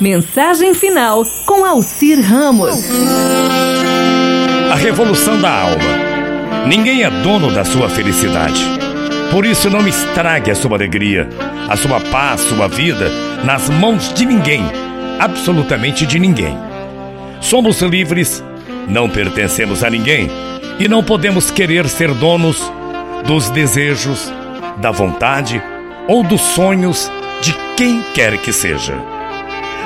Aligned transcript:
Mensagem 0.00 0.74
final 0.74 1.24
com 1.44 1.64
Alcir 1.64 2.20
Ramos. 2.20 2.84
A 4.70 4.76
revolução 4.76 5.40
da 5.40 5.50
alma. 5.50 6.68
Ninguém 6.68 7.02
é 7.02 7.10
dono 7.10 7.50
da 7.52 7.64
sua 7.64 7.88
felicidade. 7.90 8.64
Por 9.32 9.44
isso, 9.44 9.68
não 9.68 9.88
estrague 9.88 10.52
a 10.52 10.54
sua 10.54 10.76
alegria, 10.76 11.28
a 11.68 11.76
sua 11.76 11.98
paz, 11.98 12.42
sua 12.42 12.68
vida 12.68 13.10
nas 13.44 13.68
mãos 13.68 14.12
de 14.14 14.24
ninguém, 14.24 14.62
absolutamente 15.18 16.06
de 16.06 16.20
ninguém. 16.20 16.56
Somos 17.40 17.82
livres, 17.82 18.42
não 18.86 19.10
pertencemos 19.10 19.82
a 19.82 19.90
ninguém 19.90 20.30
e 20.78 20.86
não 20.86 21.02
podemos 21.02 21.50
querer 21.50 21.88
ser 21.88 22.14
donos 22.14 22.70
dos 23.26 23.50
desejos, 23.50 24.32
da 24.76 24.92
vontade 24.92 25.60
ou 26.06 26.22
dos 26.22 26.40
sonhos 26.40 27.10
de 27.42 27.52
quem 27.76 28.00
quer 28.14 28.38
que 28.38 28.52
seja. 28.52 29.17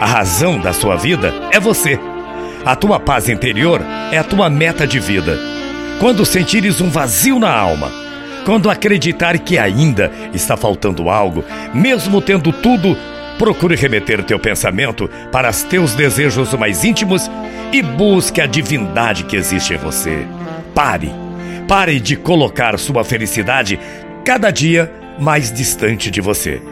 A 0.00 0.06
razão 0.06 0.60
da 0.60 0.72
sua 0.72 0.94
vida 0.94 1.34
é 1.50 1.58
você. 1.58 1.98
A 2.64 2.76
tua 2.76 3.00
paz 3.00 3.28
interior 3.28 3.80
é 4.12 4.18
a 4.18 4.22
tua 4.22 4.48
meta 4.48 4.86
de 4.86 5.00
vida. 5.00 5.36
Quando 5.98 6.24
sentires 6.24 6.80
um 6.80 6.88
vazio 6.88 7.40
na 7.40 7.52
alma, 7.52 7.90
quando 8.44 8.70
acreditar 8.70 9.36
que 9.40 9.58
ainda 9.58 10.12
está 10.32 10.56
faltando 10.56 11.10
algo, 11.10 11.44
mesmo 11.74 12.20
tendo 12.20 12.52
tudo, 12.52 12.96
procure 13.38 13.74
remeter 13.74 14.22
teu 14.22 14.38
pensamento 14.38 15.10
para 15.32 15.50
os 15.50 15.64
teus 15.64 15.94
desejos 15.94 16.54
mais 16.54 16.84
íntimos 16.84 17.28
e 17.72 17.82
busque 17.82 18.40
a 18.40 18.46
divindade 18.46 19.24
que 19.24 19.34
existe 19.34 19.74
em 19.74 19.78
você. 19.78 20.24
Pare. 20.76 21.10
Pare 21.66 21.98
de 21.98 22.14
colocar 22.14 22.78
sua 22.78 23.02
felicidade 23.02 23.80
cada 24.24 24.52
dia 24.52 24.92
mais 25.18 25.52
distante 25.52 26.08
de 26.08 26.20
você. 26.20 26.62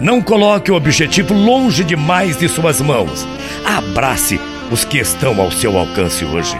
Não 0.00 0.20
coloque 0.20 0.70
o 0.70 0.74
objetivo 0.74 1.34
longe 1.34 1.84
demais 1.84 2.36
de 2.36 2.48
suas 2.48 2.80
mãos. 2.80 3.26
Abrace 3.64 4.40
os 4.70 4.84
que 4.84 4.98
estão 4.98 5.40
ao 5.40 5.50
seu 5.50 5.78
alcance 5.78 6.24
hoje. 6.24 6.58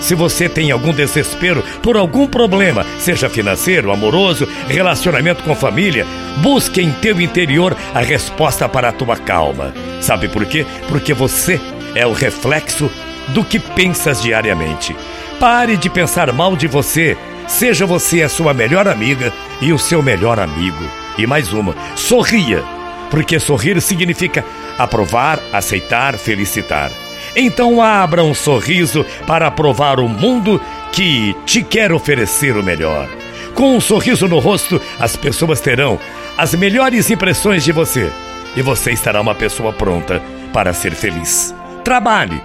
Se 0.00 0.16
você 0.16 0.48
tem 0.48 0.72
algum 0.72 0.92
desespero 0.92 1.62
por 1.80 1.96
algum 1.96 2.26
problema, 2.26 2.84
seja 2.98 3.30
financeiro, 3.30 3.92
amoroso, 3.92 4.48
relacionamento 4.68 5.44
com 5.44 5.54
família, 5.54 6.04
busque 6.38 6.82
em 6.82 6.90
teu 6.90 7.20
interior 7.20 7.76
a 7.94 8.00
resposta 8.00 8.68
para 8.68 8.88
a 8.88 8.92
tua 8.92 9.16
calma. 9.16 9.72
Sabe 10.00 10.28
por 10.28 10.44
quê? 10.44 10.66
Porque 10.88 11.14
você 11.14 11.60
é 11.94 12.04
o 12.04 12.12
reflexo 12.12 12.90
do 13.28 13.44
que 13.44 13.60
pensas 13.60 14.20
diariamente. 14.20 14.96
Pare 15.38 15.76
de 15.76 15.88
pensar 15.88 16.32
mal 16.32 16.56
de 16.56 16.66
você. 16.66 17.16
Seja 17.46 17.86
você 17.86 18.22
a 18.22 18.28
sua 18.28 18.52
melhor 18.52 18.88
amiga 18.88 19.32
e 19.60 19.72
o 19.72 19.78
seu 19.78 20.02
melhor 20.02 20.40
amigo. 20.40 20.84
E 21.16 21.26
mais 21.28 21.52
uma: 21.52 21.76
sorria, 21.94 22.64
porque 23.12 23.38
sorrir 23.38 23.78
significa 23.82 24.42
aprovar, 24.78 25.38
aceitar, 25.52 26.16
felicitar. 26.16 26.90
Então 27.36 27.82
abra 27.82 28.24
um 28.24 28.32
sorriso 28.32 29.04
para 29.26 29.48
aprovar 29.48 30.00
o 30.00 30.08
mundo 30.08 30.58
que 30.90 31.36
te 31.44 31.62
quer 31.62 31.92
oferecer 31.92 32.56
o 32.56 32.62
melhor. 32.62 33.06
Com 33.54 33.76
um 33.76 33.80
sorriso 33.82 34.26
no 34.26 34.38
rosto, 34.38 34.80
as 34.98 35.14
pessoas 35.14 35.60
terão 35.60 36.00
as 36.38 36.54
melhores 36.54 37.10
impressões 37.10 37.62
de 37.62 37.70
você 37.70 38.10
e 38.56 38.62
você 38.62 38.92
estará 38.92 39.20
uma 39.20 39.34
pessoa 39.34 39.74
pronta 39.74 40.22
para 40.50 40.72
ser 40.72 40.94
feliz. 40.94 41.54
Trabalhe, 41.84 42.40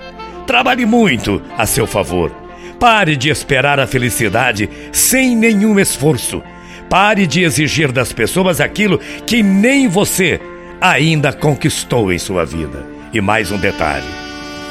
trabalhe 0.45 0.86
muito 0.86 1.42
a 1.58 1.66
seu 1.66 1.88
favor. 1.88 2.30
Pare 2.78 3.16
de 3.16 3.30
esperar 3.30 3.80
a 3.80 3.88
felicidade 3.88 4.70
sem 4.92 5.34
nenhum 5.34 5.80
esforço. 5.80 6.44
Pare 6.90 7.26
de 7.26 7.44
exigir 7.44 7.90
das 7.90 8.12
pessoas 8.12 8.60
aquilo 8.60 9.00
que 9.26 9.42
nem 9.42 9.88
você 9.88 10.42
ainda 10.80 11.33
conquistou 11.33 12.11
em 12.11 12.20
sua 12.20 12.45
vida. 12.45 12.86
E 13.14 13.22
mais 13.22 13.52
um 13.52 13.58
detalhe: 13.58 14.08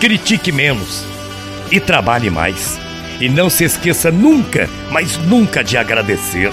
critique 0.01 0.53
menos 0.53 1.05
e 1.71 1.81
trabalhe 1.81 2.31
mais. 2.31 2.79
E 3.21 3.29
não 3.29 3.49
se 3.49 3.65
esqueça 3.65 4.11
nunca, 4.11 4.69
mas 4.91 5.17
nunca 5.17 5.65
de 5.65 5.77
agradecer. 5.77 6.53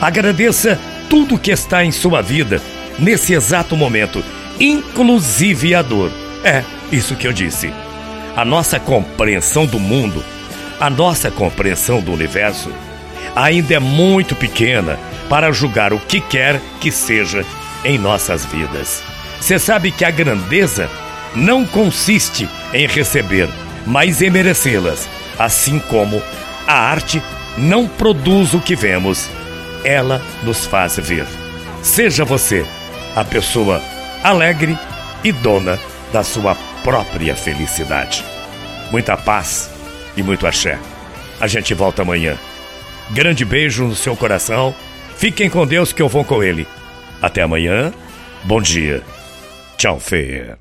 Agradeça 0.00 0.78
tudo 1.08 1.38
que 1.38 1.52
está 1.52 1.84
em 1.84 1.92
sua 1.92 2.20
vida 2.20 2.60
nesse 2.98 3.32
exato 3.32 3.76
momento, 3.76 4.22
inclusive 4.58 5.74
a 5.74 5.82
dor. 5.82 6.10
É 6.42 6.64
isso 6.90 7.14
que 7.14 7.26
eu 7.26 7.32
disse. 7.32 7.72
A 8.36 8.44
nossa 8.44 8.80
compreensão 8.80 9.66
do 9.66 9.78
mundo, 9.78 10.24
a 10.80 10.90
nossa 10.90 11.30
compreensão 11.30 12.00
do 12.00 12.12
universo 12.12 12.70
ainda 13.36 13.74
é 13.74 13.78
muito 13.78 14.34
pequena 14.34 14.98
para 15.28 15.52
julgar 15.52 15.92
o 15.92 16.00
que 16.00 16.20
quer 16.20 16.60
que 16.80 16.90
seja 16.90 17.44
em 17.84 17.98
nossas 17.98 18.44
vidas. 18.44 19.02
Você 19.40 19.58
sabe 19.58 19.90
que 19.90 20.04
a 20.04 20.10
grandeza 20.10 20.90
não 21.34 21.64
consiste 21.64 22.48
em 22.72 22.86
receber, 22.86 23.48
mas 23.86 24.20
em 24.20 24.30
merecê-las, 24.30 25.08
assim 25.38 25.78
como 25.78 26.22
a 26.66 26.74
arte 26.74 27.22
não 27.56 27.86
produz 27.86 28.54
o 28.54 28.60
que 28.60 28.76
vemos, 28.76 29.28
ela 29.84 30.20
nos 30.42 30.66
faz 30.66 30.96
ver. 30.98 31.26
Seja 31.82 32.24
você 32.24 32.64
a 33.16 33.24
pessoa 33.24 33.82
alegre 34.22 34.78
e 35.24 35.32
dona 35.32 35.78
da 36.12 36.22
sua 36.22 36.54
própria 36.84 37.34
felicidade. 37.34 38.24
Muita 38.90 39.16
paz 39.16 39.70
e 40.16 40.22
muito 40.22 40.46
axé. 40.46 40.78
A 41.40 41.46
gente 41.46 41.72
volta 41.74 42.02
amanhã. 42.02 42.36
Grande 43.10 43.44
beijo 43.44 43.84
no 43.84 43.94
seu 43.94 44.14
coração. 44.14 44.74
Fiquem 45.16 45.48
com 45.48 45.66
Deus 45.66 45.92
que 45.92 46.02
eu 46.02 46.08
vou 46.08 46.24
com 46.24 46.42
ele. 46.42 46.66
Até 47.22 47.42
amanhã. 47.42 47.92
Bom 48.44 48.60
dia. 48.60 49.02
Tchau, 49.76 50.00
feia. 50.00 50.58